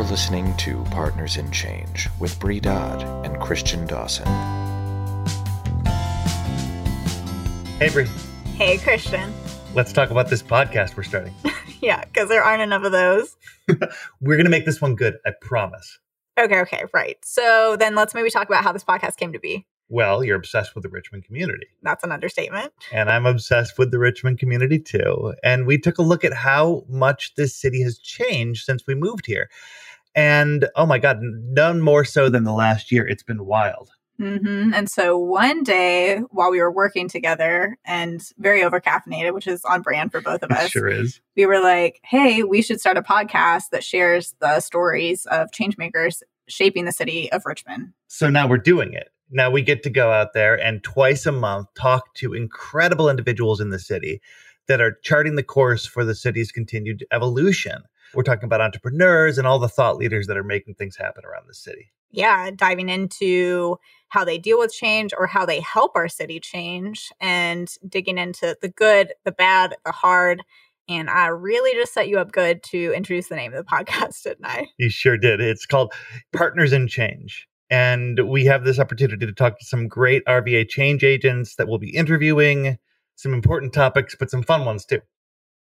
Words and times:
listening 0.00 0.56
to 0.56 0.82
Partners 0.84 1.36
in 1.36 1.50
Change 1.50 2.08
with 2.18 2.38
Bree 2.40 2.60
Dodd 2.60 3.02
and 3.26 3.40
Christian 3.40 3.86
Dawson. 3.86 4.24
Hey, 7.78 7.90
Bree. 7.92 8.06
Hey, 8.54 8.78
Christian. 8.78 9.34
Let's 9.74 9.92
talk 9.92 10.10
about 10.10 10.30
this 10.30 10.42
podcast 10.42 10.96
we're 10.96 11.02
starting. 11.02 11.34
yeah, 11.80 12.04
because 12.04 12.28
there 12.28 12.42
aren't 12.42 12.62
enough 12.62 12.84
of 12.84 12.92
those. 12.92 13.36
we're 14.20 14.36
going 14.36 14.44
to 14.44 14.50
make 14.50 14.64
this 14.64 14.80
one 14.80 14.94
good, 14.94 15.18
I 15.26 15.32
promise. 15.40 15.98
Okay, 16.38 16.60
okay, 16.60 16.84
right. 16.94 17.18
So 17.22 17.76
then 17.78 17.94
let's 17.94 18.14
maybe 18.14 18.30
talk 18.30 18.48
about 18.48 18.64
how 18.64 18.72
this 18.72 18.84
podcast 18.84 19.16
came 19.16 19.32
to 19.32 19.38
be. 19.38 19.66
Well, 19.92 20.24
you're 20.24 20.38
obsessed 20.38 20.74
with 20.74 20.84
the 20.84 20.88
Richmond 20.88 21.24
community. 21.24 21.66
That's 21.82 22.02
an 22.02 22.12
understatement. 22.12 22.72
And 22.92 23.10
I'm 23.10 23.26
obsessed 23.26 23.76
with 23.76 23.90
the 23.90 23.98
Richmond 23.98 24.38
community 24.38 24.78
too. 24.78 25.34
And 25.44 25.66
we 25.66 25.76
took 25.76 25.98
a 25.98 26.02
look 26.02 26.24
at 26.24 26.32
how 26.32 26.86
much 26.88 27.34
this 27.34 27.54
city 27.54 27.82
has 27.82 27.98
changed 27.98 28.64
since 28.64 28.86
we 28.86 28.94
moved 28.94 29.26
here. 29.26 29.50
And 30.14 30.66
oh 30.76 30.86
my 30.86 30.98
God, 30.98 31.18
none 31.20 31.82
more 31.82 32.06
so 32.06 32.30
than 32.30 32.44
the 32.44 32.54
last 32.54 32.90
year. 32.90 33.06
It's 33.06 33.22
been 33.22 33.44
wild. 33.44 33.90
Mm-hmm. 34.18 34.72
And 34.72 34.90
so 34.90 35.18
one 35.18 35.62
day 35.62 36.20
while 36.30 36.50
we 36.50 36.60
were 36.60 36.72
working 36.72 37.06
together 37.06 37.76
and 37.84 38.26
very 38.38 38.62
over 38.62 38.80
caffeinated, 38.80 39.34
which 39.34 39.46
is 39.46 39.62
on 39.66 39.82
brand 39.82 40.10
for 40.10 40.22
both 40.22 40.42
of 40.42 40.50
us, 40.52 40.70
sure 40.70 40.88
is. 40.88 41.20
We 41.36 41.44
were 41.44 41.60
like, 41.60 42.00
hey, 42.02 42.42
we 42.44 42.62
should 42.62 42.80
start 42.80 42.96
a 42.96 43.02
podcast 43.02 43.64
that 43.72 43.84
shares 43.84 44.34
the 44.40 44.60
stories 44.60 45.26
of 45.26 45.50
changemakers 45.50 46.22
shaping 46.48 46.86
the 46.86 46.92
city 46.92 47.30
of 47.30 47.44
Richmond. 47.44 47.92
So 48.08 48.30
now 48.30 48.48
we're 48.48 48.56
doing 48.56 48.94
it. 48.94 49.10
Now 49.34 49.50
we 49.50 49.62
get 49.62 49.82
to 49.84 49.90
go 49.90 50.12
out 50.12 50.34
there 50.34 50.54
and 50.54 50.84
twice 50.84 51.24
a 51.24 51.32
month 51.32 51.68
talk 51.74 52.12
to 52.16 52.34
incredible 52.34 53.08
individuals 53.08 53.60
in 53.60 53.70
the 53.70 53.78
city 53.78 54.20
that 54.68 54.80
are 54.80 54.98
charting 55.02 55.36
the 55.36 55.42
course 55.42 55.86
for 55.86 56.04
the 56.04 56.14
city's 56.14 56.52
continued 56.52 57.06
evolution. 57.10 57.82
We're 58.14 58.24
talking 58.24 58.44
about 58.44 58.60
entrepreneurs 58.60 59.38
and 59.38 59.46
all 59.46 59.58
the 59.58 59.70
thought 59.70 59.96
leaders 59.96 60.26
that 60.26 60.36
are 60.36 60.44
making 60.44 60.74
things 60.74 60.96
happen 60.96 61.24
around 61.24 61.46
the 61.48 61.54
city. 61.54 61.92
Yeah, 62.10 62.50
diving 62.54 62.90
into 62.90 63.78
how 64.08 64.22
they 64.22 64.36
deal 64.36 64.58
with 64.58 64.70
change 64.70 65.14
or 65.16 65.26
how 65.26 65.46
they 65.46 65.60
help 65.60 65.92
our 65.94 66.08
city 66.08 66.38
change 66.38 67.10
and 67.18 67.74
digging 67.88 68.18
into 68.18 68.54
the 68.60 68.68
good, 68.68 69.14
the 69.24 69.32
bad, 69.32 69.74
the 69.86 69.92
hard. 69.92 70.42
And 70.90 71.08
I 71.08 71.28
really 71.28 71.72
just 71.72 71.94
set 71.94 72.08
you 72.08 72.18
up 72.18 72.32
good 72.32 72.62
to 72.64 72.92
introduce 72.94 73.28
the 73.28 73.36
name 73.36 73.54
of 73.54 73.64
the 73.64 73.70
podcast, 73.76 74.24
didn't 74.24 74.44
I? 74.44 74.68
You 74.76 74.90
sure 74.90 75.16
did. 75.16 75.40
It's 75.40 75.64
called 75.64 75.94
Partners 76.34 76.74
in 76.74 76.86
Change. 76.86 77.48
And 77.72 78.28
we 78.28 78.44
have 78.44 78.64
this 78.64 78.78
opportunity 78.78 79.24
to 79.24 79.32
talk 79.32 79.58
to 79.58 79.64
some 79.64 79.88
great 79.88 80.22
RVA 80.26 80.68
change 80.68 81.02
agents 81.02 81.54
that 81.56 81.68
we'll 81.68 81.78
be 81.78 81.88
interviewing, 81.88 82.76
some 83.16 83.32
important 83.32 83.72
topics, 83.72 84.14
but 84.14 84.30
some 84.30 84.42
fun 84.42 84.66
ones 84.66 84.84
too. 84.84 85.00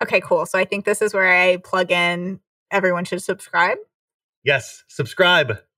Okay, 0.00 0.20
cool. 0.20 0.46
So 0.46 0.60
I 0.60 0.64
think 0.64 0.84
this 0.84 1.02
is 1.02 1.12
where 1.12 1.28
I 1.28 1.56
plug 1.56 1.90
in 1.90 2.38
everyone 2.70 3.04
should 3.04 3.20
subscribe. 3.20 3.78
Yes, 4.44 4.84
subscribe. 4.88 5.58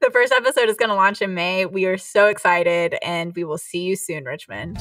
The 0.00 0.10
first 0.10 0.32
episode 0.32 0.68
is 0.68 0.76
going 0.76 0.88
to 0.88 0.96
launch 0.96 1.22
in 1.22 1.32
May. 1.32 1.64
We 1.64 1.84
are 1.84 1.96
so 1.96 2.26
excited 2.26 2.96
and 3.04 3.32
we 3.36 3.44
will 3.44 3.58
see 3.58 3.82
you 3.82 3.94
soon, 3.94 4.24
Richmond. 4.24 4.80